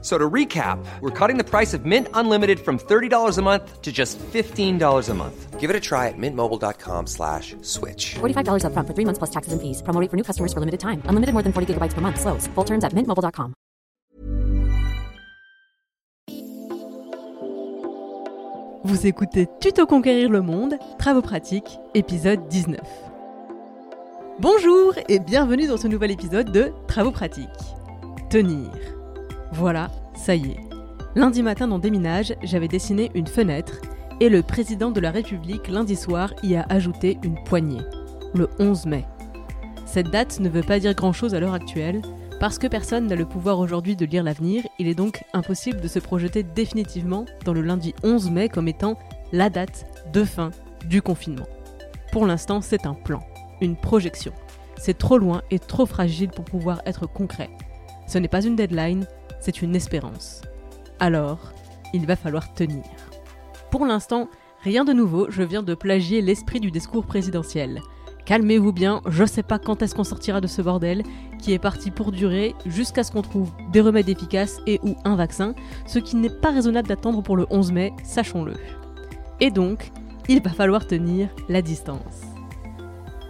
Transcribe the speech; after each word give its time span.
So 0.00 0.16
to 0.16 0.30
recap, 0.30 0.78
we're 1.00 1.10
cutting 1.10 1.38
the 1.38 1.44
price 1.44 1.74
of 1.74 1.84
Mint 1.84 2.06
Unlimited 2.14 2.60
from 2.60 2.78
$30 2.78 3.36
a 3.36 3.42
month 3.42 3.82
to 3.82 3.90
just 3.90 4.16
$15 4.32 5.08
a 5.08 5.14
month. 5.14 5.58
Give 5.58 5.70
it 5.70 5.74
a 5.74 5.80
try 5.80 6.06
at 6.06 6.14
mintmobile.com 6.16 7.08
slash 7.08 7.56
switch. 7.62 8.14
$45 8.20 8.62
upfront 8.62 8.86
for 8.86 8.94
three 8.94 9.04
months 9.04 9.18
plus 9.18 9.30
taxes 9.30 9.52
and 9.52 9.60
fees. 9.60 9.82
Promo 9.82 10.00
rate 10.00 10.08
for 10.08 10.16
new 10.16 10.22
customers 10.22 10.52
for 10.52 10.60
limited 10.60 10.78
time. 10.78 11.02
Unlimited 11.06 11.32
more 11.34 11.42
than 11.42 11.52
40 11.52 11.74
gigabytes 11.74 11.94
per 11.94 12.00
month. 12.00 12.20
Slows. 12.20 12.46
Full 12.54 12.64
terms 12.64 12.84
at 12.84 12.92
mintmobile.com. 12.94 13.54
Vous 18.84 19.06
écoutez 19.06 19.48
Tuto 19.60 19.84
Conquérir 19.86 20.30
le 20.30 20.40
Monde, 20.40 20.78
Travaux 20.98 21.20
pratiques, 21.20 21.78
épisode 21.94 22.46
19. 22.48 22.80
Bonjour 24.38 24.94
et 25.08 25.18
bienvenue 25.18 25.66
dans 25.66 25.76
ce 25.76 25.88
nouvel 25.88 26.12
épisode 26.12 26.52
de 26.52 26.72
Travaux 26.86 27.10
pratiques. 27.10 27.48
Tenir. 28.30 28.97
Voilà, 29.52 29.90
ça 30.14 30.34
y 30.34 30.52
est. 30.52 30.60
Lundi 31.14 31.42
matin 31.42 31.68
dans 31.68 31.78
Déminage, 31.78 32.34
j'avais 32.42 32.68
dessiné 32.68 33.10
une 33.14 33.26
fenêtre 33.26 33.80
et 34.20 34.28
le 34.28 34.42
président 34.42 34.90
de 34.90 35.00
la 35.00 35.10
République 35.10 35.68
lundi 35.68 35.96
soir 35.96 36.32
y 36.42 36.56
a 36.56 36.66
ajouté 36.68 37.18
une 37.22 37.42
poignée, 37.44 37.82
le 38.34 38.48
11 38.58 38.86
mai. 38.86 39.04
Cette 39.86 40.10
date 40.10 40.40
ne 40.40 40.48
veut 40.48 40.62
pas 40.62 40.78
dire 40.78 40.94
grand-chose 40.94 41.34
à 41.34 41.40
l'heure 41.40 41.54
actuelle, 41.54 42.02
parce 42.40 42.58
que 42.58 42.66
personne 42.66 43.06
n'a 43.06 43.16
le 43.16 43.24
pouvoir 43.24 43.58
aujourd'hui 43.58 43.96
de 43.96 44.04
lire 44.04 44.22
l'avenir, 44.22 44.64
il 44.78 44.86
est 44.86 44.94
donc 44.94 45.24
impossible 45.32 45.80
de 45.80 45.88
se 45.88 45.98
projeter 45.98 46.42
définitivement 46.42 47.24
dans 47.44 47.52
le 47.52 47.62
lundi 47.62 47.94
11 48.04 48.30
mai 48.30 48.48
comme 48.48 48.68
étant 48.68 48.96
la 49.32 49.50
date 49.50 49.86
de 50.12 50.24
fin 50.24 50.50
du 50.86 51.02
confinement. 51.02 51.46
Pour 52.12 52.26
l'instant, 52.26 52.60
c'est 52.60 52.86
un 52.86 52.94
plan, 52.94 53.20
une 53.60 53.76
projection. 53.76 54.32
C'est 54.76 54.98
trop 54.98 55.18
loin 55.18 55.42
et 55.50 55.58
trop 55.58 55.86
fragile 55.86 56.30
pour 56.30 56.44
pouvoir 56.44 56.80
être 56.86 57.06
concret. 57.06 57.50
Ce 58.06 58.18
n'est 58.18 58.28
pas 58.28 58.44
une 58.44 58.56
deadline, 58.56 59.06
c'est 59.40 59.62
une 59.62 59.76
espérance. 59.76 60.42
Alors, 61.00 61.52
il 61.92 62.06
va 62.06 62.16
falloir 62.16 62.52
tenir. 62.54 62.84
Pour 63.70 63.86
l'instant, 63.86 64.28
rien 64.62 64.84
de 64.84 64.92
nouveau, 64.92 65.30
je 65.30 65.42
viens 65.42 65.62
de 65.62 65.74
plagier 65.74 66.20
l'esprit 66.20 66.60
du 66.60 66.70
discours 66.70 67.06
présidentiel. 67.06 67.80
Calmez-vous 68.24 68.72
bien, 68.72 69.00
je 69.08 69.24
sais 69.24 69.42
pas 69.42 69.58
quand 69.58 69.80
est-ce 69.80 69.94
qu'on 69.94 70.04
sortira 70.04 70.42
de 70.42 70.46
ce 70.46 70.60
bordel, 70.60 71.02
qui 71.40 71.54
est 71.54 71.58
parti 71.58 71.90
pour 71.90 72.12
durer 72.12 72.54
jusqu'à 72.66 73.02
ce 73.02 73.10
qu'on 73.10 73.22
trouve 73.22 73.50
des 73.72 73.80
remèdes 73.80 74.08
efficaces 74.08 74.60
et 74.66 74.80
ou 74.82 74.96
un 75.04 75.16
vaccin, 75.16 75.54
ce 75.86 75.98
qui 75.98 76.16
n'est 76.16 76.28
pas 76.28 76.50
raisonnable 76.50 76.88
d'attendre 76.88 77.22
pour 77.22 77.36
le 77.36 77.46
11 77.48 77.72
mai, 77.72 77.92
sachons-le. 78.04 78.54
Et 79.40 79.50
donc, 79.50 79.92
il 80.28 80.42
va 80.42 80.50
falloir 80.50 80.86
tenir 80.86 81.30
la 81.48 81.62
distance. 81.62 82.27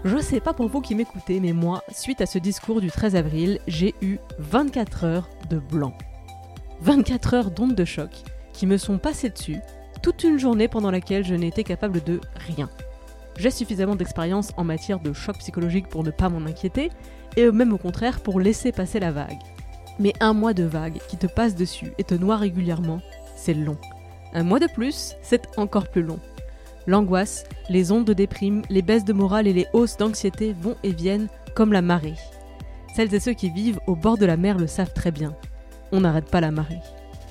Je 0.04 0.18
sais 0.18 0.40
pas 0.40 0.54
pour 0.54 0.68
vous 0.68 0.80
qui 0.80 0.94
m'écoutez, 0.94 1.40
mais 1.40 1.52
moi, 1.52 1.82
suite 1.90 2.20
à 2.20 2.26
ce 2.26 2.38
discours 2.38 2.80
du 2.80 2.88
13 2.88 3.16
avril, 3.16 3.58
j'ai 3.66 3.94
eu 4.00 4.18
24 4.38 5.04
heures 5.04 5.28
de 5.50 5.58
blanc. 5.58 5.92
24 6.82 7.34
heures 7.34 7.50
d'onde 7.50 7.74
de 7.74 7.84
choc 7.84 8.10
qui 8.52 8.66
me 8.66 8.76
sont 8.76 8.98
passées 8.98 9.30
dessus 9.30 9.58
toute 10.02 10.22
une 10.22 10.38
journée 10.38 10.68
pendant 10.68 10.92
laquelle 10.92 11.24
je 11.24 11.34
été 11.34 11.64
capable 11.64 12.02
de 12.04 12.20
rien. 12.46 12.70
J'ai 13.38 13.50
suffisamment 13.50 13.96
d'expérience 13.96 14.52
en 14.56 14.64
matière 14.64 15.00
de 15.00 15.12
choc 15.12 15.38
psychologique 15.38 15.88
pour 15.88 16.04
ne 16.04 16.10
pas 16.10 16.28
m'en 16.28 16.46
inquiéter, 16.46 16.90
et 17.36 17.50
même 17.50 17.72
au 17.72 17.78
contraire 17.78 18.20
pour 18.20 18.40
laisser 18.40 18.70
passer 18.70 19.00
la 19.00 19.10
vague. 19.10 19.38
Mais 19.98 20.12
un 20.20 20.32
mois 20.32 20.54
de 20.54 20.64
vague 20.64 20.98
qui 21.08 21.16
te 21.16 21.26
passe 21.26 21.56
dessus 21.56 21.92
et 21.98 22.04
te 22.04 22.14
noie 22.14 22.36
régulièrement, 22.36 23.00
c'est 23.36 23.54
long. 23.54 23.76
Un 24.32 24.44
mois 24.44 24.60
de 24.60 24.68
plus, 24.68 25.14
c'est 25.22 25.48
encore 25.56 25.88
plus 25.88 26.02
long. 26.02 26.20
L'angoisse, 26.88 27.44
les 27.68 27.92
ondes 27.92 28.06
de 28.06 28.14
déprime, 28.14 28.62
les 28.70 28.80
baisses 28.80 29.04
de 29.04 29.12
morale 29.12 29.46
et 29.46 29.52
les 29.52 29.66
hausses 29.74 29.98
d'anxiété 29.98 30.56
vont 30.58 30.74
et 30.82 30.92
viennent 30.92 31.28
comme 31.54 31.74
la 31.74 31.82
marée. 31.82 32.14
Celles 32.96 33.14
et 33.14 33.20
ceux 33.20 33.34
qui 33.34 33.50
vivent 33.50 33.78
au 33.86 33.94
bord 33.94 34.16
de 34.16 34.24
la 34.24 34.38
mer 34.38 34.56
le 34.56 34.66
savent 34.66 34.94
très 34.94 35.10
bien. 35.10 35.34
On 35.92 36.00
n'arrête 36.00 36.30
pas 36.30 36.40
la 36.40 36.50
marée. 36.50 36.80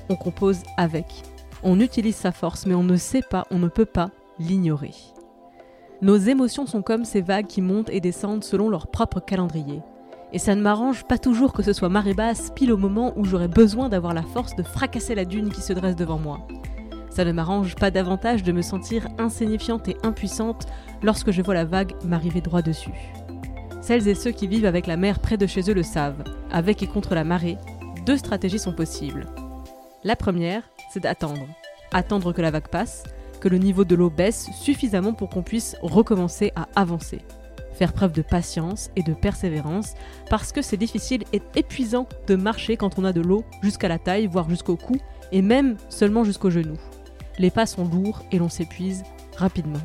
On 0.10 0.16
compose 0.16 0.60
avec. 0.78 1.08
On 1.64 1.80
utilise 1.80 2.16
sa 2.16 2.32
force, 2.32 2.68
mais 2.68 2.76
on 2.76 2.84
ne 2.84 2.98
sait 2.98 3.24
pas, 3.28 3.48
on 3.50 3.58
ne 3.58 3.68
peut 3.68 3.88
pas 3.88 4.12
l'ignorer. 4.38 4.94
Nos 6.04 6.18
émotions 6.18 6.68
sont 6.68 6.84
comme 6.84 7.04
ces 7.04 7.22
vagues 7.22 7.48
qui 7.48 7.64
montent 7.64 7.90
et 7.90 8.00
descendent 8.00 8.44
selon 8.44 8.70
leur 8.70 8.92
propre 8.92 9.20
calendrier. 9.20 9.82
Et 10.34 10.38
ça 10.38 10.54
ne 10.54 10.62
m'arrange 10.62 11.04
pas 11.06 11.18
toujours 11.18 11.54
que 11.54 11.64
ce 11.64 11.74
soit 11.74 11.90
marée 11.90 12.14
basse 12.14 12.52
pile 12.54 12.72
au 12.72 12.78
moment 12.78 13.12
où 13.16 13.26
j'aurais 13.26 13.48
besoin 13.48 13.90
d'avoir 13.90 14.14
la 14.14 14.22
force 14.22 14.56
de 14.56 14.62
fracasser 14.62 15.16
la 15.16 15.26
dune 15.26 15.50
qui 15.50 15.62
se 15.62 15.74
dresse 15.74 15.96
devant 15.96 16.20
moi. 16.20 16.46
Ça 17.18 17.26
ne 17.26 17.32
m'arrange 17.32 17.74
pas 17.74 17.90
davantage 17.90 18.44
de 18.44 18.52
me 18.52 18.62
sentir 18.62 19.08
insignifiante 19.18 19.88
et 19.88 19.98
impuissante 20.04 20.68
lorsque 21.02 21.32
je 21.32 21.42
vois 21.42 21.56
la 21.56 21.66
vague 21.66 21.94
m'arriver 22.06 22.42
droit 22.42 22.62
dessus. 22.62 22.94
Celles 23.82 24.08
et 24.08 24.14
ceux 24.14 24.30
qui 24.30 24.46
vivent 24.46 24.68
avec 24.68 24.86
la 24.86 24.98
mer 24.98 25.18
près 25.18 25.36
de 25.36 25.48
chez 25.48 25.68
eux 25.68 25.74
le 25.74 25.82
savent. 25.82 26.24
Avec 26.52 26.84
et 26.84 26.86
contre 26.86 27.16
la 27.16 27.24
marée, 27.24 27.58
deux 28.06 28.18
stratégies 28.18 28.60
sont 28.60 28.72
possibles. 28.72 29.26
La 30.04 30.16
première, 30.16 30.62
c'est 30.94 31.00
d'attendre. 31.00 31.48
Attendre 31.92 32.34
que 32.34 32.42
la 32.44 32.52
vague 32.52 32.68
passe, 32.68 33.02
que 33.42 33.50
le 33.50 33.58
niveau 33.58 33.84
de 33.84 33.96
l'eau 33.96 34.12
baisse 34.12 34.52
suffisamment 34.52 35.14
pour 35.14 35.32
qu'on 35.32 35.42
puisse 35.42 35.76
recommencer 35.82 36.52
à 36.56 36.68
avancer. 36.76 37.22
Faire 37.74 37.94
preuve 37.94 38.12
de 38.12 38.22
patience 38.22 38.92
et 38.96 39.02
de 39.02 39.16
persévérance 39.16 39.96
parce 40.30 40.52
que 40.52 40.62
c'est 40.62 40.78
difficile 40.78 41.24
et 41.34 41.42
épuisant 41.56 42.08
de 42.28 42.36
marcher 42.36 42.78
quand 42.78 43.00
on 43.00 43.06
a 43.06 43.12
de 43.12 43.22
l'eau 43.22 43.44
jusqu'à 43.64 43.88
la 43.88 43.98
taille, 43.98 44.28
voire 44.28 44.48
jusqu'au 44.48 44.76
cou, 44.76 44.98
et 45.32 45.42
même 45.42 45.78
seulement 45.90 46.24
jusqu'aux 46.24 46.52
genoux. 46.52 46.78
Les 47.38 47.52
pas 47.52 47.66
sont 47.66 47.86
lourds 47.86 48.24
et 48.32 48.40
l'on 48.40 48.50
s'épuise 48.50 49.04
rapidement. 49.36 49.80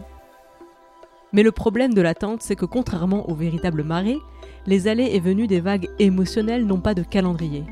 Mais 1.33 1.43
le 1.43 1.53
problème 1.53 1.95
de 1.95 2.03
l'attente, 2.03 2.43
c'est 2.43 2.57
que 2.57 2.67
contrairement 2.67 3.29
aux 3.29 3.35
véritables 3.35 3.85
marées, 3.85 4.19
les 4.67 4.89
allées 4.89 5.11
et 5.13 5.21
venues 5.21 5.47
des 5.47 5.61
vagues 5.61 5.89
émotionnelles 5.99 6.67
n'ont 6.67 6.81
pas 6.81 6.95
de 6.95 7.03
calendrier. 7.03 7.65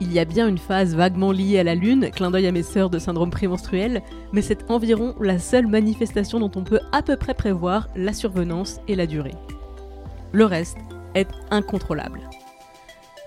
Il 0.00 0.12
y 0.12 0.20
a 0.20 0.24
bien 0.24 0.46
une 0.46 0.58
phase 0.58 0.94
vaguement 0.94 1.32
liée 1.32 1.58
à 1.58 1.64
la 1.64 1.74
lune, 1.74 2.10
clin 2.10 2.30
d'œil 2.30 2.46
à 2.46 2.52
mes 2.52 2.62
sœurs 2.62 2.90
de 2.90 3.00
syndrome 3.00 3.30
prémenstruel, 3.30 4.02
mais 4.32 4.42
c'est 4.42 4.70
environ 4.70 5.14
la 5.20 5.38
seule 5.38 5.66
manifestation 5.66 6.38
dont 6.38 6.52
on 6.54 6.62
peut 6.62 6.80
à 6.92 7.02
peu 7.02 7.16
près 7.16 7.34
prévoir 7.34 7.88
la 7.96 8.12
survenance 8.12 8.80
et 8.86 8.94
la 8.94 9.06
durée. 9.06 9.34
Le 10.32 10.44
reste 10.44 10.78
est 11.14 11.28
incontrôlable. 11.50 12.20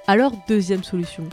Alors, 0.07 0.31
deuxième 0.47 0.83
solution. 0.83 1.25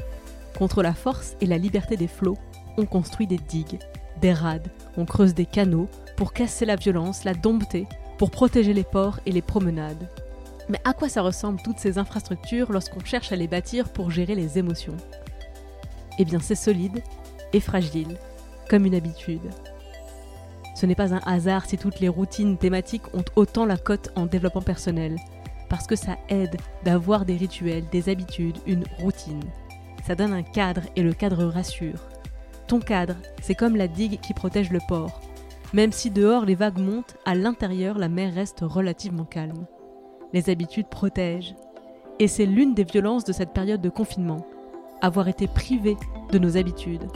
Contre 0.58 0.82
la 0.82 0.94
force 0.94 1.36
et 1.40 1.46
la 1.46 1.58
liberté 1.58 1.96
des 1.96 2.08
flots, 2.08 2.38
on 2.76 2.86
construit 2.86 3.28
des 3.28 3.38
digues, 3.38 3.78
des 4.18 4.32
rades, 4.32 4.68
on 4.96 5.04
creuse 5.04 5.34
des 5.34 5.46
canaux 5.46 5.88
pour 6.16 6.32
casser 6.32 6.64
la 6.64 6.76
violence, 6.76 7.24
la 7.24 7.34
dompter, 7.34 7.86
pour 8.18 8.30
protéger 8.30 8.74
les 8.74 8.84
ports 8.84 9.20
et 9.26 9.32
les 9.32 9.42
promenades. 9.42 10.08
Mais 10.68 10.80
à 10.84 10.92
quoi 10.92 11.08
ça 11.08 11.22
ressemble 11.22 11.62
toutes 11.62 11.78
ces 11.78 11.98
infrastructures 11.98 12.72
lorsqu'on 12.72 13.04
cherche 13.04 13.32
à 13.32 13.36
les 13.36 13.48
bâtir 13.48 13.88
pour 13.88 14.10
gérer 14.10 14.34
les 14.34 14.58
émotions? 14.58 14.96
Eh 16.18 16.24
bien 16.24 16.40
c'est 16.40 16.54
solide 16.54 17.02
et 17.52 17.60
fragile, 17.60 18.18
comme 18.68 18.84
une 18.84 18.94
habitude. 18.94 19.50
Ce 20.74 20.86
n'est 20.86 20.94
pas 20.94 21.14
un 21.14 21.20
hasard 21.26 21.66
si 21.66 21.78
toutes 21.78 22.00
les 22.00 22.08
routines 22.08 22.58
thématiques 22.58 23.14
ont 23.14 23.24
autant 23.36 23.66
la 23.66 23.76
cote 23.76 24.12
en 24.16 24.26
développement 24.26 24.62
personnel, 24.62 25.16
parce 25.68 25.86
que 25.86 25.96
ça 25.96 26.16
aide 26.28 26.56
d'avoir 26.84 27.24
des 27.24 27.36
rituels, 27.36 27.84
des 27.90 28.08
habitudes, 28.08 28.58
une 28.66 28.84
routine. 28.98 29.42
Ça 30.06 30.14
donne 30.14 30.32
un 30.32 30.42
cadre 30.42 30.82
et 30.96 31.02
le 31.02 31.12
cadre 31.12 31.44
rassure. 31.46 32.08
Ton 32.68 32.80
cadre, 32.80 33.14
c'est 33.40 33.54
comme 33.54 33.76
la 33.76 33.88
digue 33.88 34.20
qui 34.20 34.34
protège 34.34 34.70
le 34.70 34.80
port. 34.86 35.22
Même 35.72 35.90
si 35.90 36.10
dehors 36.10 36.44
les 36.44 36.54
vagues 36.54 36.78
montent, 36.78 37.16
à 37.24 37.34
l'intérieur 37.34 37.98
la 37.98 38.10
mer 38.10 38.34
reste 38.34 38.60
relativement 38.60 39.24
calme. 39.24 39.64
Les 40.34 40.50
habitudes 40.50 40.88
protègent. 40.88 41.56
Et 42.18 42.28
c'est 42.28 42.44
l'une 42.44 42.74
des 42.74 42.84
violences 42.84 43.24
de 43.24 43.32
cette 43.32 43.54
période 43.54 43.80
de 43.80 43.88
confinement, 43.88 44.46
avoir 45.00 45.28
été 45.28 45.46
privé 45.46 45.96
de 46.30 46.38
nos 46.38 46.58
habitudes. 46.58 47.06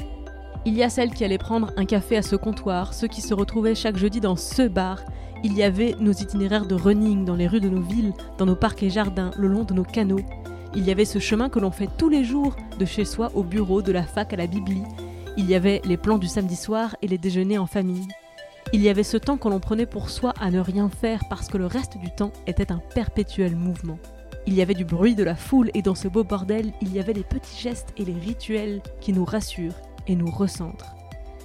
Il 0.64 0.72
y 0.72 0.82
a 0.82 0.88
celles 0.88 1.12
qui 1.12 1.22
allaient 1.22 1.36
prendre 1.36 1.70
un 1.76 1.84
café 1.84 2.16
à 2.16 2.22
ce 2.22 2.36
comptoir, 2.36 2.94
ceux 2.94 3.08
qui 3.08 3.20
se 3.20 3.34
retrouvaient 3.34 3.74
chaque 3.74 3.98
jeudi 3.98 4.20
dans 4.20 4.36
ce 4.36 4.66
bar. 4.66 5.02
Il 5.44 5.52
y 5.52 5.62
avait 5.62 5.96
nos 6.00 6.12
itinéraires 6.12 6.66
de 6.66 6.76
running 6.76 7.26
dans 7.26 7.34
les 7.34 7.48
rues 7.48 7.60
de 7.60 7.68
nos 7.68 7.82
villes, 7.82 8.14
dans 8.38 8.46
nos 8.46 8.56
parcs 8.56 8.82
et 8.84 8.90
jardins, 8.90 9.32
le 9.36 9.48
long 9.48 9.64
de 9.64 9.74
nos 9.74 9.84
canaux. 9.84 10.20
Il 10.74 10.86
y 10.86 10.90
avait 10.90 11.04
ce 11.04 11.18
chemin 11.18 11.50
que 11.50 11.58
l'on 11.58 11.72
fait 11.72 11.90
tous 11.98 12.08
les 12.08 12.24
jours, 12.24 12.56
de 12.78 12.86
chez 12.86 13.04
soi 13.04 13.30
au 13.34 13.42
bureau, 13.42 13.82
de 13.82 13.92
la 13.92 14.04
fac 14.04 14.32
à 14.32 14.36
la 14.36 14.46
bibli. 14.46 14.82
Il 15.36 15.48
y 15.48 15.54
avait 15.54 15.80
les 15.84 15.96
plans 15.96 16.18
du 16.18 16.28
samedi 16.28 16.56
soir 16.56 16.96
et 17.00 17.08
les 17.08 17.18
déjeuners 17.18 17.58
en 17.58 17.66
famille. 17.66 18.06
Il 18.72 18.82
y 18.82 18.88
avait 18.88 19.02
ce 19.02 19.16
temps 19.16 19.38
que 19.38 19.48
l'on 19.48 19.60
prenait 19.60 19.86
pour 19.86 20.10
soi 20.10 20.34
à 20.40 20.50
ne 20.50 20.60
rien 20.60 20.88
faire 20.88 21.22
parce 21.28 21.48
que 21.48 21.58
le 21.58 21.66
reste 21.66 21.98
du 21.98 22.10
temps 22.14 22.32
était 22.46 22.70
un 22.70 22.82
perpétuel 22.94 23.56
mouvement. 23.56 23.98
Il 24.46 24.54
y 24.54 24.62
avait 24.62 24.74
du 24.74 24.84
bruit 24.84 25.14
de 25.14 25.24
la 25.24 25.36
foule 25.36 25.70
et 25.74 25.82
dans 25.82 25.94
ce 25.94 26.08
beau 26.08 26.24
bordel, 26.24 26.72
il 26.80 26.92
y 26.92 26.98
avait 26.98 27.12
les 27.12 27.22
petits 27.22 27.60
gestes 27.60 27.92
et 27.96 28.04
les 28.04 28.14
rituels 28.14 28.82
qui 29.00 29.12
nous 29.12 29.24
rassurent 29.24 29.80
et 30.06 30.16
nous 30.16 30.30
recentrent. 30.30 30.94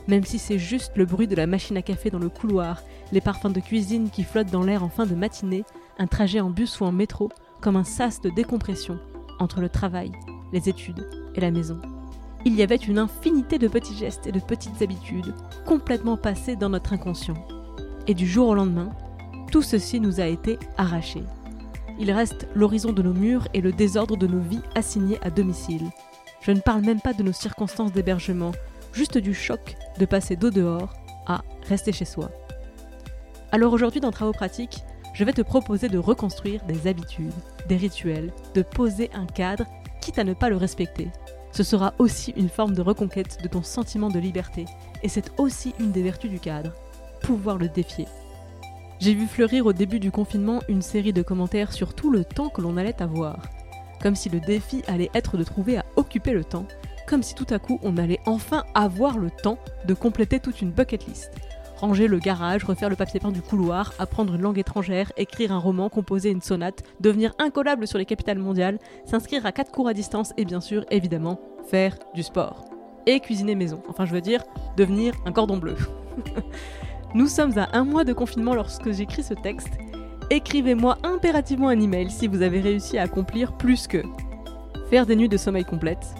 Même 0.07 0.23
si 0.23 0.39
c'est 0.39 0.57
juste 0.57 0.93
le 0.95 1.05
bruit 1.05 1.27
de 1.27 1.35
la 1.35 1.47
machine 1.47 1.77
à 1.77 1.81
café 1.81 2.09
dans 2.09 2.19
le 2.19 2.29
couloir, 2.29 2.81
les 3.11 3.21
parfums 3.21 3.53
de 3.53 3.59
cuisine 3.59 4.09
qui 4.09 4.23
flottent 4.23 4.51
dans 4.51 4.63
l'air 4.63 4.83
en 4.83 4.89
fin 4.89 5.05
de 5.05 5.15
matinée, 5.15 5.63
un 5.97 6.07
trajet 6.07 6.39
en 6.39 6.49
bus 6.49 6.79
ou 6.79 6.85
en 6.85 6.91
métro, 6.91 7.29
comme 7.61 7.75
un 7.75 7.83
sas 7.83 8.21
de 8.21 8.29
décompression 8.29 8.99
entre 9.39 9.61
le 9.61 9.69
travail 9.69 10.11
les 10.53 10.69
études 10.69 11.07
et 11.35 11.41
la 11.41 11.51
maison. 11.51 11.81
Il 12.47 12.55
y 12.55 12.63
avait 12.63 12.77
une 12.77 12.97
infinité 12.97 13.57
de 13.57 13.67
petits 13.67 13.97
gestes 13.97 14.25
et 14.25 14.31
de 14.31 14.39
petites 14.39 14.81
habitudes 14.81 15.33
complètement 15.65 16.15
passées 16.15 16.55
dans 16.55 16.69
notre 16.69 16.93
inconscient. 16.93 17.45
Et 18.07 18.13
du 18.13 18.25
jour 18.25 18.47
au 18.47 18.55
lendemain, 18.55 18.89
tout 19.51 19.61
ceci 19.61 19.99
nous 19.99 20.21
a 20.21 20.27
été 20.27 20.57
arraché. 20.77 21.23
Il 21.99 22.09
reste 22.09 22.47
l'horizon 22.55 22.93
de 22.93 23.01
nos 23.01 23.11
murs 23.11 23.49
et 23.53 23.59
le 23.59 23.73
désordre 23.73 24.15
de 24.15 24.27
nos 24.27 24.39
vies 24.39 24.61
assignées 24.75 25.19
à 25.23 25.29
domicile. 25.29 25.89
Je 26.39 26.51
ne 26.53 26.61
parle 26.61 26.85
même 26.85 27.01
pas 27.01 27.11
de 27.11 27.21
nos 27.21 27.33
circonstances 27.33 27.91
d'hébergement, 27.91 28.53
juste 28.93 29.17
du 29.17 29.33
choc 29.33 29.75
de 29.99 30.05
passer 30.05 30.37
d'eau 30.37 30.49
dehors 30.49 30.93
à 31.25 31.41
rester 31.67 31.91
chez 31.91 32.05
soi. 32.05 32.31
Alors 33.51 33.73
aujourd'hui 33.73 33.99
dans 33.99 34.11
Travaux 34.11 34.31
pratiques, 34.31 34.85
je 35.13 35.25
vais 35.25 35.33
te 35.33 35.41
proposer 35.41 35.89
de 35.89 35.97
reconstruire 35.97 36.63
des 36.63 36.87
habitudes, 36.87 37.33
des 37.67 37.75
rituels, 37.75 38.31
de 38.53 38.61
poser 38.61 39.09
un 39.13 39.25
cadre, 39.25 39.65
quitte 39.99 40.17
à 40.17 40.23
ne 40.23 40.33
pas 40.33 40.47
le 40.47 40.55
respecter. 40.55 41.09
Ce 41.57 41.63
sera 41.63 41.95
aussi 41.97 42.35
une 42.37 42.49
forme 42.49 42.75
de 42.75 42.83
reconquête 42.83 43.41
de 43.41 43.47
ton 43.47 43.63
sentiment 43.63 44.09
de 44.09 44.19
liberté, 44.19 44.65
et 45.01 45.09
c'est 45.09 45.31
aussi 45.39 45.73
une 45.79 45.91
des 45.91 46.03
vertus 46.03 46.29
du 46.29 46.39
cadre, 46.39 46.71
pouvoir 47.23 47.57
le 47.57 47.67
défier. 47.67 48.05
J'ai 48.99 49.15
vu 49.15 49.25
fleurir 49.25 49.65
au 49.65 49.73
début 49.73 49.99
du 49.99 50.11
confinement 50.11 50.59
une 50.69 50.83
série 50.83 51.13
de 51.13 51.23
commentaires 51.23 51.73
sur 51.73 51.95
tout 51.95 52.11
le 52.11 52.23
temps 52.23 52.49
que 52.49 52.61
l'on 52.61 52.77
allait 52.77 53.01
avoir, 53.01 53.41
comme 54.03 54.15
si 54.15 54.29
le 54.29 54.39
défi 54.39 54.83
allait 54.85 55.09
être 55.15 55.35
de 55.35 55.43
trouver 55.43 55.79
à 55.79 55.85
occuper 55.95 56.29
le 56.29 56.43
temps, 56.43 56.67
comme 57.07 57.23
si 57.23 57.33
tout 57.33 57.47
à 57.49 57.57
coup 57.57 57.79
on 57.81 57.97
allait 57.97 58.19
enfin 58.27 58.63
avoir 58.75 59.17
le 59.17 59.31
temps 59.31 59.57
de 59.87 59.95
compléter 59.95 60.39
toute 60.39 60.61
une 60.61 60.69
bucket 60.69 61.07
list 61.07 61.31
ranger 61.79 62.07
le 62.07 62.19
garage, 62.19 62.63
refaire 62.63 62.89
le 62.89 62.95
papier 62.95 63.19
peint 63.19 63.31
du 63.31 63.41
couloir, 63.41 63.93
apprendre 63.99 64.35
une 64.35 64.41
langue 64.41 64.59
étrangère, 64.59 65.11
écrire 65.17 65.51
un 65.51 65.57
roman, 65.57 65.89
composer 65.89 66.29
une 66.29 66.41
sonate, 66.41 66.83
devenir 66.99 67.33
incollable 67.39 67.87
sur 67.87 67.97
les 67.97 68.05
capitales 68.05 68.39
mondiales, 68.39 68.79
s'inscrire 69.05 69.45
à 69.45 69.51
quatre 69.51 69.71
cours 69.71 69.87
à 69.87 69.93
distance 69.93 70.33
et 70.37 70.45
bien 70.45 70.61
sûr, 70.61 70.85
évidemment, 70.91 71.39
faire 71.69 71.97
du 72.13 72.23
sport. 72.23 72.65
Et 73.05 73.19
cuisiner 73.19 73.55
maison. 73.55 73.81
Enfin, 73.87 74.05
je 74.05 74.13
veux 74.13 74.21
dire, 74.21 74.43
devenir 74.75 75.13
un 75.25 75.31
cordon 75.31 75.57
bleu. 75.57 75.75
Nous 77.13 77.27
sommes 77.27 77.57
à 77.57 77.69
un 77.73 77.85
mois 77.85 78.03
de 78.03 78.13
confinement 78.13 78.53
lorsque 78.53 78.91
j'écris 78.91 79.23
ce 79.23 79.33
texte. 79.33 79.71
Écrivez-moi 80.29 80.97
impérativement 81.03 81.69
un 81.69 81.79
email 81.79 82.11
si 82.11 82.27
vous 82.27 82.41
avez 82.41 82.59
réussi 82.59 82.97
à 82.97 83.03
accomplir 83.03 83.55
plus 83.55 83.87
que 83.87 84.03
faire 84.89 85.05
des 85.05 85.15
nuits 85.15 85.29
de 85.29 85.37
sommeil 85.37 85.63
complètes. 85.63 86.15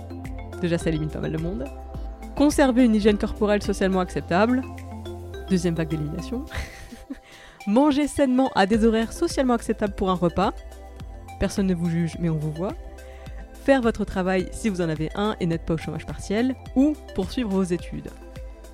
Déjà, 0.61 0.77
ça 0.77 0.89
élimine 0.89 1.09
pas 1.09 1.19
mal 1.19 1.31
de 1.31 1.41
monde. 1.41 1.65
Conserver 2.35 2.85
une 2.85 2.95
hygiène 2.95 3.17
corporelle 3.17 3.61
socialement 3.61 3.99
acceptable, 3.99 4.61
deuxième 5.49 5.75
vague 5.75 5.89
d'élimination. 5.89 6.45
Manger 7.67 8.07
sainement 8.07 8.51
à 8.55 8.65
des 8.65 8.85
horaires 8.85 9.13
socialement 9.13 9.53
acceptables 9.53 9.95
pour 9.95 10.09
un 10.09 10.15
repas. 10.15 10.53
Personne 11.39 11.67
ne 11.67 11.75
vous 11.75 11.89
juge, 11.89 12.15
mais 12.19 12.29
on 12.29 12.37
vous 12.37 12.51
voit. 12.51 12.73
Faire 13.65 13.81
votre 13.81 14.05
travail 14.05 14.47
si 14.53 14.69
vous 14.69 14.81
en 14.81 14.89
avez 14.89 15.09
un 15.15 15.35
et 15.39 15.45
n'êtes 15.45 15.65
pas 15.65 15.73
au 15.73 15.77
chômage 15.77 16.05
partiel. 16.05 16.55
Ou 16.75 16.93
poursuivre 17.15 17.49
vos 17.49 17.63
études. 17.63 18.09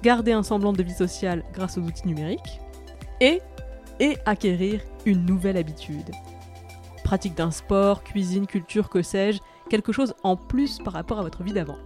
Garder 0.03 0.33
un 0.33 0.43
semblant 0.43 0.73
de 0.73 0.83
vie 0.83 0.93
sociale 0.93 1.43
grâce 1.53 1.77
aux 1.77 1.81
outils 1.81 2.07
numériques. 2.07 2.59
Et, 3.21 3.41
acquérir 4.25 4.81
une 5.05 5.25
nouvelle 5.25 5.55
habitude. 5.55 6.11
Pratique 7.05 7.35
d'un 7.35 7.51
sport, 7.51 8.03
cuisine, 8.03 8.47
culture, 8.47 8.89
que 8.89 9.01
sais-je, 9.01 9.39
quelque 9.69 9.93
chose 9.93 10.13
en 10.23 10.35
plus 10.35 10.79
par 10.79 10.93
rapport 10.93 11.19
à 11.19 11.23
votre 11.23 11.41
vie 11.41 11.53
d'avant. 11.53 11.77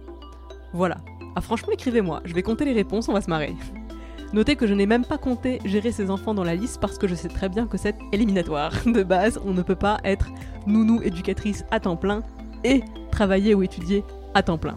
Voilà. 0.72 0.96
Ah 1.36 1.40
franchement 1.40 1.72
écrivez-moi, 1.72 2.22
je 2.24 2.34
vais 2.34 2.42
compter 2.42 2.64
les 2.64 2.72
réponses, 2.72 3.08
on 3.08 3.12
va 3.12 3.20
se 3.20 3.30
marrer. 3.30 3.54
Notez 4.34 4.56
que 4.56 4.66
je 4.66 4.74
n'ai 4.74 4.84
même 4.84 5.06
pas 5.06 5.16
compté 5.16 5.58
gérer 5.64 5.90
ses 5.90 6.10
enfants 6.10 6.34
dans 6.34 6.44
la 6.44 6.54
liste 6.54 6.80
parce 6.80 6.98
que 6.98 7.08
je 7.08 7.14
sais 7.14 7.28
très 7.28 7.48
bien 7.48 7.66
que 7.66 7.78
c'est 7.78 7.96
éliminatoire. 8.12 8.72
De 8.86 9.02
base, 9.02 9.40
on 9.44 9.54
ne 9.54 9.62
peut 9.62 9.74
pas 9.74 9.98
être 10.04 10.28
nounou 10.66 11.00
éducatrice 11.02 11.64
à 11.70 11.80
temps 11.80 11.96
plein 11.96 12.22
et 12.62 12.82
travailler 13.10 13.54
ou 13.54 13.62
étudier 13.62 14.04
à 14.34 14.42
temps 14.42 14.58
plein. 14.58 14.76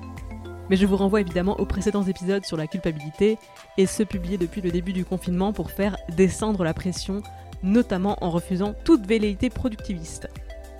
Mais 0.69 0.77
je 0.77 0.86
vous 0.86 0.95
renvoie 0.95 1.19
évidemment 1.19 1.59
aux 1.59 1.65
précédents 1.65 2.03
épisodes 2.03 2.45
sur 2.45 2.56
la 2.56 2.65
culpabilité 2.65 3.38
et 3.77 3.86
ceux 3.86 4.06
publiés 4.06 4.38
depuis 4.38 4.62
le 4.62 4.71
début 4.71 4.94
du 4.94 5.03
confinement 5.03 5.51
pour 5.51 5.69
faire 5.69 5.98
descendre 6.15 6.63
la 6.63 6.74
pression, 6.74 7.21
notamment 7.62 8.18
en 8.21 8.30
refusant 8.30 8.74
toute 8.86 9.06
velléité 9.06 9.50
productiviste. 9.50 10.30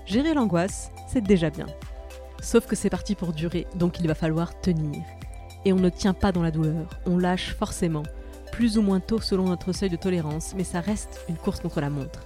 Gérer 0.06 0.33
l'angoisse, 0.33 0.91
c'est 1.09 1.21
déjà 1.21 1.50
bien. 1.50 1.65
Sauf 2.41 2.68
que 2.68 2.77
c'est 2.77 2.89
parti 2.89 3.15
pour 3.15 3.33
durer, 3.33 3.68
donc 3.75 4.00
il 4.00 4.07
va 4.07 4.15
falloir 4.15 4.57
tenir. 4.62 5.03
Et 5.65 5.73
on 5.73 5.77
ne 5.77 5.89
tient 5.89 6.13
pas 6.13 6.31
dans 6.31 6.41
la 6.41 6.51
douleur, 6.51 6.88
on 7.06 7.18
lâche 7.18 7.53
forcément 7.53 8.03
plus 8.51 8.77
ou 8.77 8.81
moins 8.81 9.00
tôt 9.00 9.19
selon 9.19 9.45
notre 9.45 9.74
seuil 9.74 9.89
de 9.89 9.95
tolérance, 9.95 10.53
mais 10.56 10.63
ça 10.63 10.81
reste 10.81 11.21
une 11.30 11.38
course 11.38 11.59
contre 11.59 11.81
la 11.81 11.89
montre. 11.89 12.19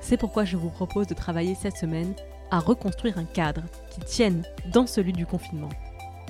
C'est 0.00 0.16
pourquoi 0.16 0.44
je 0.44 0.56
vous 0.56 0.70
propose 0.70 1.06
de 1.06 1.14
travailler 1.14 1.54
cette 1.54 1.76
semaine 1.76 2.14
à 2.50 2.58
reconstruire 2.58 3.18
un 3.18 3.24
cadre 3.24 3.62
qui 3.90 4.00
tienne 4.00 4.42
dans 4.72 4.86
celui 4.86 5.12
du 5.12 5.26
confinement. 5.26 5.70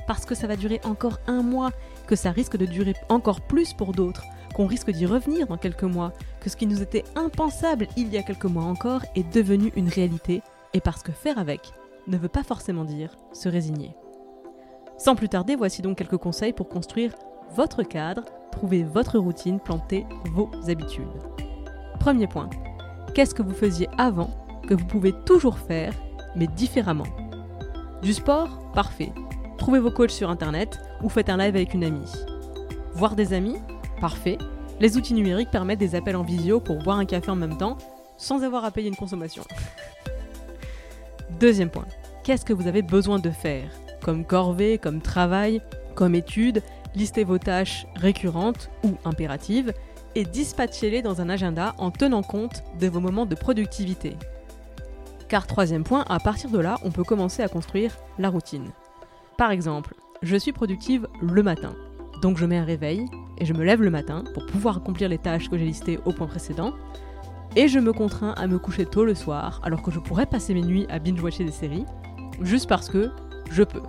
Parce 0.06 0.24
que 0.24 0.34
ça 0.34 0.46
va 0.46 0.56
durer 0.56 0.80
encore 0.84 1.18
un 1.26 1.42
mois, 1.42 1.70
que 2.06 2.16
ça 2.16 2.30
risque 2.30 2.56
de 2.56 2.66
durer 2.66 2.94
encore 3.08 3.40
plus 3.40 3.72
pour 3.72 3.92
d'autres, 3.92 4.24
qu'on 4.54 4.66
risque 4.66 4.90
d'y 4.90 5.06
revenir 5.06 5.46
dans 5.46 5.56
quelques 5.56 5.82
mois, 5.84 6.12
que 6.40 6.50
ce 6.50 6.56
qui 6.56 6.66
nous 6.66 6.82
était 6.82 7.04
impensable 7.16 7.88
il 7.96 8.08
y 8.08 8.18
a 8.18 8.22
quelques 8.22 8.44
mois 8.44 8.64
encore 8.64 9.02
est 9.14 9.32
devenu 9.32 9.72
une 9.76 9.88
réalité, 9.88 10.42
et 10.74 10.80
parce 10.80 11.02
que 11.02 11.12
faire 11.12 11.38
avec 11.38 11.72
ne 12.06 12.18
veut 12.18 12.28
pas 12.28 12.42
forcément 12.42 12.84
dire 12.84 13.16
se 13.32 13.48
résigner. 13.48 13.94
Sans 14.98 15.14
plus 15.14 15.28
tarder, 15.28 15.56
voici 15.56 15.82
donc 15.82 15.98
quelques 15.98 16.16
conseils 16.16 16.52
pour 16.52 16.68
construire 16.68 17.14
votre 17.54 17.82
cadre 17.82 18.24
Trouvez 18.52 18.84
votre 18.84 19.18
routine, 19.18 19.58
plantez 19.58 20.06
vos 20.32 20.50
habitudes. 20.68 21.06
Premier 21.98 22.26
point. 22.26 22.48
Qu'est-ce 23.14 23.34
que 23.34 23.42
vous 23.42 23.54
faisiez 23.54 23.88
avant 23.98 24.30
que 24.68 24.74
vous 24.74 24.84
pouvez 24.84 25.12
toujours 25.24 25.58
faire, 25.58 25.92
mais 26.36 26.46
différemment? 26.46 27.06
Du 28.02 28.12
sport 28.12 28.70
Parfait. 28.72 29.12
Trouvez 29.58 29.80
vos 29.80 29.90
coachs 29.90 30.10
sur 30.10 30.30
internet 30.30 30.80
ou 31.02 31.08
faites 31.08 31.28
un 31.28 31.36
live 31.36 31.54
avec 31.56 31.74
une 31.74 31.84
amie. 31.84 32.10
Voir 32.94 33.16
des 33.16 33.32
amis 33.32 33.56
Parfait. 34.00 34.38
Les 34.80 34.96
outils 34.96 35.14
numériques 35.14 35.50
permettent 35.50 35.78
des 35.78 35.94
appels 35.94 36.16
en 36.16 36.22
visio 36.22 36.58
pour 36.60 36.78
boire 36.78 36.98
un 36.98 37.04
café 37.04 37.30
en 37.30 37.36
même 37.36 37.56
temps 37.56 37.78
sans 38.16 38.42
avoir 38.44 38.64
à 38.64 38.70
payer 38.70 38.88
une 38.88 38.96
consommation. 38.96 39.44
Deuxième 41.40 41.70
point. 41.70 41.86
Qu'est-ce 42.24 42.44
que 42.44 42.52
vous 42.52 42.66
avez 42.66 42.82
besoin 42.82 43.18
de 43.18 43.30
faire? 43.30 43.68
Comme 44.02 44.24
corvée, 44.24 44.78
comme 44.78 45.00
travail, 45.00 45.60
comme 45.94 46.14
étude 46.14 46.62
listez 46.94 47.24
vos 47.24 47.38
tâches 47.38 47.86
récurrentes 47.96 48.70
ou 48.84 48.92
impératives 49.04 49.72
et 50.14 50.24
dispatchez-les 50.24 51.02
dans 51.02 51.20
un 51.20 51.28
agenda 51.28 51.74
en 51.78 51.90
tenant 51.90 52.22
compte 52.22 52.62
de 52.78 52.88
vos 52.88 53.00
moments 53.00 53.26
de 53.26 53.34
productivité. 53.34 54.16
Car 55.28 55.46
troisième 55.46 55.84
point, 55.84 56.04
à 56.08 56.18
partir 56.18 56.50
de 56.50 56.58
là, 56.58 56.78
on 56.84 56.90
peut 56.90 57.04
commencer 57.04 57.42
à 57.42 57.48
construire 57.48 57.96
la 58.18 58.28
routine. 58.28 58.70
Par 59.38 59.50
exemple, 59.50 59.94
je 60.20 60.36
suis 60.36 60.52
productive 60.52 61.08
le 61.22 61.42
matin, 61.42 61.74
donc 62.20 62.36
je 62.36 62.44
mets 62.44 62.58
un 62.58 62.64
réveil 62.64 63.06
et 63.38 63.46
je 63.46 63.54
me 63.54 63.64
lève 63.64 63.82
le 63.82 63.90
matin 63.90 64.24
pour 64.34 64.44
pouvoir 64.46 64.76
accomplir 64.76 65.08
les 65.08 65.18
tâches 65.18 65.48
que 65.48 65.56
j'ai 65.56 65.64
listées 65.64 65.98
au 66.04 66.12
point 66.12 66.26
précédent, 66.26 66.74
et 67.56 67.68
je 67.68 67.78
me 67.78 67.92
contrains 67.92 68.32
à 68.32 68.46
me 68.46 68.58
coucher 68.58 68.86
tôt 68.86 69.04
le 69.04 69.14
soir 69.14 69.60
alors 69.64 69.82
que 69.82 69.90
je 69.90 69.98
pourrais 69.98 70.26
passer 70.26 70.54
mes 70.54 70.62
nuits 70.62 70.86
à 70.90 70.98
binge-watcher 70.98 71.44
des 71.44 71.50
séries, 71.50 71.86
juste 72.40 72.68
parce 72.68 72.88
que 72.88 73.10
je 73.50 73.62
peux. 73.62 73.82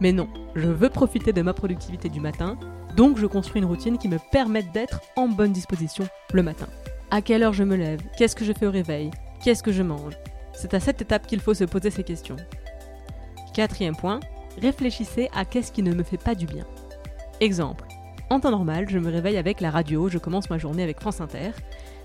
Mais 0.00 0.12
non, 0.12 0.28
je 0.54 0.66
veux 0.66 0.88
profiter 0.88 1.32
de 1.32 1.42
ma 1.42 1.52
productivité 1.52 2.08
du 2.08 2.20
matin, 2.20 2.58
donc 2.96 3.18
je 3.18 3.26
construis 3.26 3.60
une 3.60 3.68
routine 3.68 3.98
qui 3.98 4.08
me 4.08 4.18
permette 4.32 4.72
d'être 4.72 5.00
en 5.16 5.28
bonne 5.28 5.52
disposition 5.52 6.08
le 6.32 6.42
matin. 6.42 6.66
À 7.10 7.22
quelle 7.22 7.42
heure 7.42 7.52
je 7.52 7.64
me 7.64 7.76
lève? 7.76 8.00
Qu'est-ce 8.16 8.36
que 8.36 8.44
je 8.44 8.52
fais 8.52 8.66
au 8.66 8.70
réveil? 8.70 9.10
Qu'est-ce 9.42 9.62
que 9.62 9.72
je 9.72 9.82
mange? 9.82 10.16
C'est 10.52 10.74
à 10.74 10.80
cette 10.80 11.02
étape 11.02 11.26
qu'il 11.26 11.40
faut 11.40 11.54
se 11.54 11.64
poser 11.64 11.90
ces 11.90 12.04
questions. 12.04 12.36
Quatrième 13.54 13.96
point, 13.96 14.20
réfléchissez 14.60 15.28
à 15.34 15.44
qu'est-ce 15.44 15.72
qui 15.72 15.82
ne 15.82 15.94
me 15.94 16.02
fait 16.02 16.22
pas 16.22 16.34
du 16.34 16.46
bien. 16.46 16.64
Exemple, 17.40 17.84
en 18.30 18.40
temps 18.40 18.50
normal, 18.50 18.86
je 18.88 18.98
me 18.98 19.10
réveille 19.10 19.38
avec 19.38 19.60
la 19.60 19.70
radio, 19.70 20.08
je 20.08 20.18
commence 20.18 20.50
ma 20.50 20.58
journée 20.58 20.82
avec 20.82 21.00
France 21.00 21.20
Inter, 21.20 21.50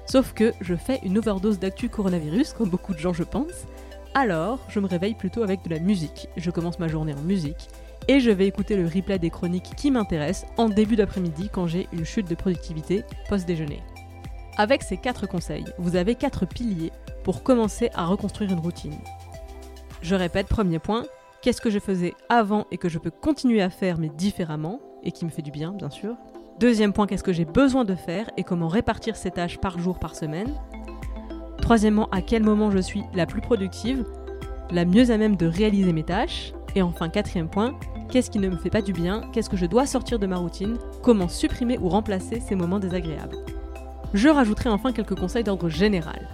sauf 0.05 0.33
que 0.33 0.53
je 0.59 0.75
fais 0.75 0.99
une 1.03 1.17
overdose 1.17 1.59
d'actu 1.59 1.87
coronavirus, 1.87 2.53
comme 2.53 2.69
beaucoup 2.69 2.93
de 2.93 2.99
gens 2.99 3.13
je 3.13 3.23
pense, 3.23 3.67
alors 4.13 4.59
je 4.69 4.79
me 4.79 4.87
réveille 4.87 5.13
plutôt 5.13 5.43
avec 5.43 5.63
de 5.63 5.69
la 5.69 5.79
musique, 5.79 6.29
je 6.37 6.49
commence 6.49 6.79
ma 6.79 6.87
journée 6.87 7.13
en 7.13 7.21
musique, 7.21 7.69
et 8.07 8.19
je 8.19 8.31
vais 8.31 8.47
écouter 8.47 8.75
le 8.75 8.85
replay 8.85 9.19
des 9.19 9.29
chroniques 9.29 9.75
qui 9.75 9.91
m'intéressent 9.91 10.49
en 10.57 10.69
début 10.69 10.95
d'après-midi 10.95 11.49
quand 11.51 11.67
j'ai 11.67 11.87
une 11.91 12.05
chute 12.05 12.29
de 12.29 12.35
productivité 12.35 13.03
post-déjeuner. 13.29 13.81
Avec 14.57 14.83
ces 14.83 14.97
quatre 14.97 15.27
conseils, 15.27 15.65
vous 15.77 15.95
avez 15.95 16.15
quatre 16.15 16.45
piliers 16.45 16.91
pour 17.23 17.43
commencer 17.43 17.89
à 17.93 18.05
reconstruire 18.05 18.51
une 18.51 18.59
routine. 18.59 18.97
Je 20.01 20.15
répète, 20.15 20.47
premier 20.47 20.79
point, 20.79 21.03
qu'est-ce 21.41 21.61
que 21.61 21.69
je 21.69 21.79
faisais 21.79 22.13
avant 22.29 22.65
et 22.71 22.77
que 22.77 22.89
je 22.89 22.99
peux 22.99 23.11
continuer 23.11 23.61
à 23.61 23.69
faire 23.69 23.97
mais 23.97 24.09
différemment, 24.09 24.79
et 25.03 25.11
qui 25.11 25.25
me 25.25 25.29
fait 25.29 25.41
du 25.41 25.51
bien 25.51 25.71
bien 25.71 25.89
sûr. 25.89 26.15
Deuxième 26.59 26.93
point, 26.93 27.05
qu'est-ce 27.05 27.23
que 27.23 27.33
j'ai 27.33 27.45
besoin 27.45 27.83
de 27.85 27.95
faire 27.95 28.29
et 28.37 28.43
comment 28.43 28.67
répartir 28.67 29.17
ces 29.17 29.31
tâches 29.31 29.57
par 29.57 29.77
jour, 29.77 29.99
par 29.99 30.15
semaine. 30.15 30.53
Troisièmement, 31.57 32.07
à 32.11 32.21
quel 32.21 32.43
moment 32.43 32.71
je 32.71 32.77
suis 32.77 33.03
la 33.13 33.25
plus 33.25 33.41
productive, 33.41 34.05
la 34.71 34.85
mieux 34.85 35.11
à 35.11 35.17
même 35.17 35.35
de 35.35 35.47
réaliser 35.47 35.91
mes 35.91 36.03
tâches. 36.03 36.53
Et 36.75 36.81
enfin, 36.81 37.09
quatrième 37.09 37.49
point, 37.49 37.77
Qu'est-ce 38.09 38.31
qui 38.31 38.39
ne 38.39 38.49
me 38.49 38.55
fait 38.55 38.69
pas 38.69 38.81
du 38.81 38.93
bien? 38.93 39.21
Qu'est-ce 39.33 39.49
que 39.49 39.57
je 39.57 39.65
dois 39.65 39.85
sortir 39.85 40.19
de 40.19 40.27
ma 40.27 40.37
routine? 40.37 40.77
Comment 41.01 41.27
supprimer 41.27 41.77
ou 41.77 41.89
remplacer 41.89 42.39
ces 42.39 42.55
moments 42.55 42.79
désagréables? 42.79 43.35
Je 44.13 44.29
rajouterai 44.29 44.69
enfin 44.69 44.93
quelques 44.93 45.19
conseils 45.19 45.43
d'ordre 45.43 45.69
général. 45.69 46.29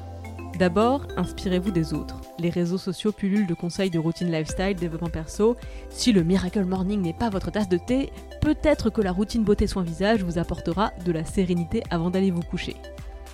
D'abord, 0.59 1.07
inspirez-vous 1.17 1.71
des 1.71 1.93
autres. 1.93 2.21
Les 2.37 2.49
réseaux 2.49 2.77
sociaux 2.77 3.11
pullulent 3.11 3.47
de 3.47 3.53
conseils 3.55 3.89
de 3.89 3.97
routine 3.97 4.31
lifestyle, 4.31 4.75
développement 4.75 5.09
perso. 5.09 5.55
Si 5.89 6.11
le 6.11 6.23
Miracle 6.23 6.65
Morning 6.65 7.01
n'est 7.01 7.13
pas 7.13 7.29
votre 7.29 7.49
tasse 7.49 7.69
de 7.69 7.77
thé, 7.77 8.11
peut-être 8.41 8.91
que 8.91 9.01
la 9.01 9.11
routine 9.11 9.43
beauté 9.43 9.65
soin 9.65 9.81
visage 9.81 10.23
vous 10.23 10.37
apportera 10.37 10.91
de 11.03 11.11
la 11.11 11.25
sérénité 11.25 11.81
avant 11.89 12.11
d'aller 12.11 12.29
vous 12.29 12.43
coucher. 12.43 12.75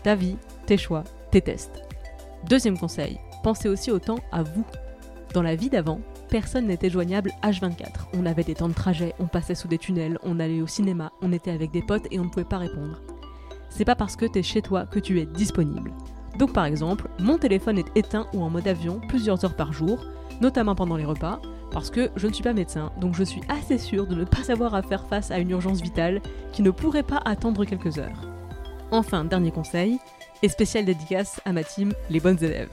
Ta 0.03 0.15
vie, 0.15 0.37
tes 0.67 0.77
choix, 0.77 1.03
tes 1.31 1.41
tests. 1.41 1.81
Deuxième 2.47 2.77
conseil, 2.77 3.19
pensez 3.43 3.67
aussi 3.67 3.91
autant 3.91 4.19
à 4.31 4.43
vous. 4.43 4.63
Dans 5.33 5.41
la 5.41 5.55
vie 5.55 5.69
d'avant, 5.69 5.99
personne 6.29 6.67
n'était 6.67 6.89
joignable 6.89 7.31
H24. 7.43 8.07
On 8.13 8.25
avait 8.25 8.43
des 8.43 8.55
temps 8.55 8.69
de 8.69 8.73
trajet, 8.73 9.13
on 9.19 9.27
passait 9.27 9.55
sous 9.55 9.67
des 9.67 9.77
tunnels, 9.77 10.19
on 10.23 10.39
allait 10.39 10.61
au 10.61 10.67
cinéma, 10.67 11.11
on 11.21 11.33
était 11.33 11.51
avec 11.51 11.71
des 11.71 11.81
potes 11.81 12.07
et 12.11 12.19
on 12.19 12.25
ne 12.25 12.29
pouvait 12.29 12.45
pas 12.45 12.57
répondre. 12.57 13.01
C'est 13.69 13.85
pas 13.85 13.95
parce 13.95 14.15
que 14.15 14.25
t'es 14.25 14.43
chez 14.43 14.61
toi 14.61 14.85
que 14.85 14.99
tu 14.99 15.19
es 15.19 15.25
disponible. 15.25 15.91
Donc 16.37 16.53
par 16.53 16.65
exemple, 16.65 17.09
mon 17.19 17.37
téléphone 17.37 17.79
est 17.79 17.97
éteint 17.97 18.27
ou 18.33 18.43
en 18.43 18.49
mode 18.49 18.67
avion 18.67 19.01
plusieurs 19.07 19.43
heures 19.43 19.55
par 19.55 19.73
jour, 19.73 20.05
notamment 20.41 20.75
pendant 20.75 20.97
les 20.97 21.05
repas, 21.05 21.41
parce 21.71 21.89
que 21.89 22.09
je 22.15 22.27
ne 22.27 22.33
suis 22.33 22.43
pas 22.43 22.53
médecin, 22.53 22.91
donc 22.99 23.15
je 23.15 23.23
suis 23.23 23.41
assez 23.49 23.77
sûre 23.77 24.07
de 24.07 24.15
ne 24.15 24.23
pas 24.23 24.51
avoir 24.51 24.73
à 24.73 24.81
faire 24.81 25.07
face 25.07 25.31
à 25.31 25.39
une 25.39 25.49
urgence 25.49 25.81
vitale 25.81 26.21
qui 26.53 26.61
ne 26.61 26.71
pourrait 26.71 27.03
pas 27.03 27.21
attendre 27.25 27.65
quelques 27.65 27.97
heures. 27.97 28.27
Enfin, 28.91 29.25
dernier 29.25 29.51
conseil, 29.51 29.99
et 30.43 30.49
spécial 30.49 30.85
dédicace 30.85 31.41
à 31.45 31.51
ma 31.51 31.63
team, 31.63 31.93
les 32.09 32.19
bonnes 32.19 32.41
élèves. 32.43 32.69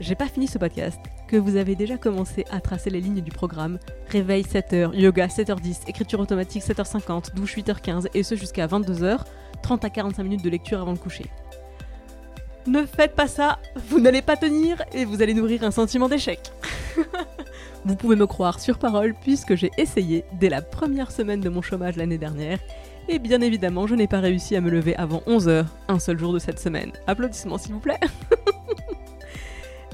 J'ai 0.00 0.14
pas 0.14 0.26
fini 0.26 0.46
ce 0.46 0.58
podcast, 0.58 1.00
que 1.28 1.36
vous 1.36 1.56
avez 1.56 1.76
déjà 1.76 1.96
commencé 1.96 2.44
à 2.50 2.60
tracer 2.60 2.90
les 2.90 3.00
lignes 3.00 3.20
du 3.20 3.30
programme, 3.30 3.78
réveil 4.08 4.42
7h, 4.42 4.94
yoga 4.94 5.26
7h10, 5.26 5.82
écriture 5.86 6.18
automatique 6.18 6.64
7h50, 6.64 7.34
douche 7.34 7.56
8h15 7.56 8.06
et 8.14 8.22
ce 8.24 8.34
jusqu'à 8.34 8.66
22h, 8.66 9.20
30 9.62 9.84
à 9.84 9.90
45 9.90 10.22
minutes 10.24 10.42
de 10.42 10.50
lecture 10.50 10.80
avant 10.80 10.92
le 10.92 10.98
coucher. 10.98 11.26
Ne 12.66 12.84
faites 12.84 13.14
pas 13.14 13.28
ça, 13.28 13.58
vous 13.88 14.00
n'allez 14.00 14.22
pas 14.22 14.36
tenir 14.36 14.82
et 14.92 15.04
vous 15.04 15.22
allez 15.22 15.34
nourrir 15.34 15.62
un 15.62 15.70
sentiment 15.70 16.08
d'échec. 16.08 16.40
vous 17.84 17.94
pouvez 17.94 18.16
me 18.16 18.26
croire 18.26 18.58
sur 18.58 18.78
parole 18.78 19.14
puisque 19.22 19.54
j'ai 19.54 19.70
essayé 19.78 20.24
dès 20.40 20.48
la 20.48 20.62
première 20.62 21.12
semaine 21.12 21.40
de 21.40 21.48
mon 21.48 21.62
chômage 21.62 21.96
l'année 21.96 22.18
dernière 22.18 22.58
et 23.08 23.18
bien 23.18 23.40
évidemment 23.40 23.86
je 23.86 23.94
n'ai 23.94 24.06
pas 24.06 24.20
réussi 24.20 24.56
à 24.56 24.60
me 24.60 24.70
lever 24.70 24.96
avant 24.96 25.22
11h, 25.26 25.66
un 25.88 25.98
seul 25.98 26.18
jour 26.18 26.32
de 26.32 26.38
cette 26.38 26.58
semaine. 26.58 26.92
Applaudissements 27.06 27.58
s'il 27.58 27.74
vous 27.74 27.80
plaît. 27.80 28.00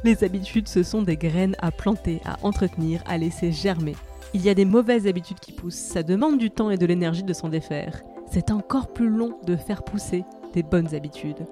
Les 0.04 0.22
habitudes, 0.22 0.68
ce 0.68 0.82
sont 0.82 1.00
des 1.00 1.16
graines 1.16 1.56
à 1.62 1.70
planter, 1.70 2.20
à 2.26 2.36
entretenir, 2.42 3.02
à 3.06 3.16
laisser 3.16 3.52
germer. 3.52 3.96
Il 4.34 4.42
y 4.42 4.50
a 4.50 4.54
des 4.54 4.66
mauvaises 4.66 5.06
habitudes 5.06 5.40
qui 5.40 5.50
poussent, 5.50 5.74
ça 5.74 6.02
demande 6.02 6.36
du 6.36 6.50
temps 6.50 6.68
et 6.68 6.76
de 6.76 6.84
l'énergie 6.84 7.22
de 7.22 7.32
s'en 7.32 7.48
défaire. 7.48 8.02
C'est 8.30 8.50
encore 8.50 8.92
plus 8.92 9.08
long 9.08 9.38
de 9.46 9.56
faire 9.56 9.82
pousser 9.82 10.24
des 10.52 10.62
bonnes 10.62 10.94
habitudes. 10.94 11.46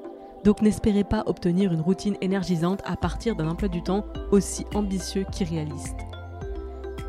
Donc 0.44 0.60
n'espérez 0.60 1.04
pas 1.04 1.22
obtenir 1.24 1.72
une 1.72 1.80
routine 1.80 2.16
énergisante 2.20 2.82
à 2.84 2.94
partir 2.94 3.36
d'un 3.36 3.48
emploi 3.48 3.70
du 3.70 3.82
temps 3.82 4.04
aussi 4.32 4.66
ambitieux 4.74 5.24
qu'irréaliste. 5.32 5.96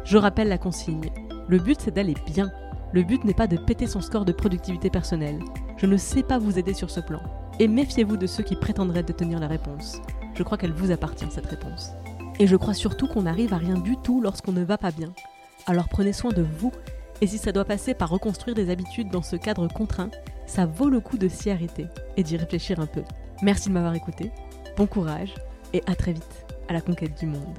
Je 0.06 0.18
rappelle 0.18 0.48
la 0.48 0.58
consigne. 0.58 1.10
Le 1.50 1.60
but 1.60 1.82
c'est 1.82 1.94
d'aller 1.94 2.16
bien. 2.26 2.54
Le 2.94 3.04
but 3.04 3.26
n'est 3.26 3.34
pas 3.34 3.48
de 3.48 3.58
péter 3.58 3.88
son 3.88 4.00
score 4.00 4.24
de 4.24 4.32
productivité 4.32 4.90
personnelle. 4.90 5.40
Je 5.76 5.88
ne 5.88 5.98
sais 5.98 6.24
pas 6.24 6.38
vous 6.38 6.58
aider 6.58 6.74
sur 6.74 6.90
ce 6.90 7.02
plan. 7.02 7.20
Et 7.60 7.68
méfiez-vous 7.68 8.16
de 8.16 8.28
ceux 8.28 8.44
qui 8.44 8.56
prétendraient 8.56 9.04
détenir 9.04 9.40
la 9.40 9.48
réponse. 9.48 10.02
Je 10.34 10.44
crois 10.44 10.58
qu'elle 10.58 10.74
vous 10.74 10.92
appartient 10.92 11.26
cette 11.30 11.46
réponse. 11.46 11.92
Et 12.40 12.48
je 12.48 12.56
crois 12.56 12.74
surtout 12.74 13.08
qu'on 13.08 13.24
n'arrive 13.24 13.54
à 13.54 13.58
rien 13.58 13.78
du 13.78 13.96
tout 13.98 14.22
lorsqu'on 14.22 14.52
ne 14.52 14.64
va 14.64 14.78
pas 14.78 14.92
bien. 14.92 15.14
Alors 15.68 15.88
prenez 15.88 16.14
soin 16.14 16.32
de 16.32 16.42
vous. 16.42 16.72
Et 17.22 17.28
si 17.28 17.38
ça 17.38 17.52
doit 17.52 17.66
passer 17.66 17.94
par 17.94 18.10
reconstruire 18.10 18.56
des 18.56 18.70
habitudes 18.70 19.10
dans 19.10 19.22
ce 19.22 19.36
cadre 19.36 19.68
contraint, 19.68 20.10
ça 20.46 20.66
vaut 20.66 20.90
le 20.90 21.00
coup 21.00 21.18
de 21.18 21.28
s'y 21.28 21.50
arrêter 21.50 21.88
et 22.18 22.24
d'y 22.24 22.36
réfléchir 22.38 22.80
un 22.80 22.88
peu. 22.88 23.04
Merci 23.42 23.70
de 23.70 23.74
m'avoir 23.74 23.96
écouté, 23.96 24.32
bon 24.76 24.88
courage 24.88 25.34
et 25.74 25.82
à 25.86 25.96
très 25.96 26.14
vite 26.14 26.46
à 26.68 26.74
la 26.74 26.82
conquête 26.82 27.18
du 27.18 27.28
monde. 27.28 27.58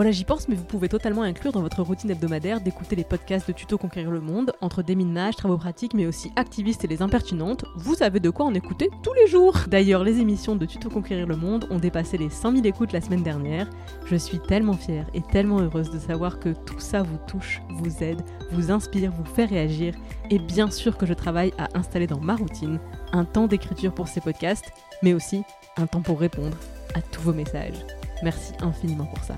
Voilà, 0.00 0.12
j'y 0.12 0.24
pense, 0.24 0.48
mais 0.48 0.54
vous 0.54 0.64
pouvez 0.64 0.88
totalement 0.88 1.20
inclure 1.20 1.52
dans 1.52 1.60
votre 1.60 1.82
routine 1.82 2.10
hebdomadaire 2.10 2.62
d'écouter 2.62 2.96
les 2.96 3.04
podcasts 3.04 3.46
de 3.46 3.52
Tuto 3.52 3.76
Conquérir 3.76 4.10
le 4.10 4.22
Monde, 4.22 4.54
entre 4.62 4.82
déminages, 4.82 5.36
travaux 5.36 5.58
pratiques, 5.58 5.92
mais 5.92 6.06
aussi 6.06 6.32
activistes 6.36 6.82
et 6.84 6.88
les 6.88 7.02
impertinentes. 7.02 7.66
Vous 7.76 8.02
avez 8.02 8.18
de 8.18 8.30
quoi 8.30 8.46
en 8.46 8.54
écouter 8.54 8.88
tous 9.02 9.12
les 9.12 9.26
jours. 9.26 9.58
D'ailleurs, 9.68 10.02
les 10.02 10.18
émissions 10.18 10.56
de 10.56 10.64
Tuto 10.64 10.88
Conquérir 10.88 11.26
le 11.26 11.36
Monde 11.36 11.66
ont 11.68 11.78
dépassé 11.78 12.16
les 12.16 12.30
100 12.30 12.52
000 12.52 12.64
écoutes 12.64 12.94
la 12.94 13.02
semaine 13.02 13.22
dernière. 13.22 13.68
Je 14.06 14.16
suis 14.16 14.38
tellement 14.38 14.72
fière 14.72 15.04
et 15.12 15.20
tellement 15.20 15.60
heureuse 15.60 15.90
de 15.90 15.98
savoir 15.98 16.38
que 16.38 16.54
tout 16.64 16.80
ça 16.80 17.02
vous 17.02 17.18
touche, 17.26 17.60
vous 17.68 18.02
aide, 18.02 18.22
vous 18.52 18.70
inspire, 18.70 19.12
vous 19.12 19.26
fait 19.26 19.44
réagir. 19.44 19.92
Et 20.30 20.38
bien 20.38 20.70
sûr 20.70 20.96
que 20.96 21.04
je 21.04 21.12
travaille 21.12 21.52
à 21.58 21.68
installer 21.78 22.06
dans 22.06 22.20
ma 22.20 22.36
routine 22.36 22.80
un 23.12 23.26
temps 23.26 23.48
d'écriture 23.48 23.92
pour 23.92 24.08
ces 24.08 24.22
podcasts, 24.22 24.72
mais 25.02 25.12
aussi 25.12 25.42
un 25.76 25.86
temps 25.86 26.00
pour 26.00 26.20
répondre 26.20 26.56
à 26.94 27.02
tous 27.02 27.20
vos 27.20 27.34
messages. 27.34 27.84
Merci 28.22 28.54
infiniment 28.62 29.04
pour 29.04 29.22
ça. 29.24 29.36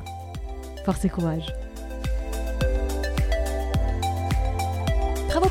Force 0.84 1.04
et 1.04 1.08
courage. 1.08 1.54
Travaux 5.28 5.48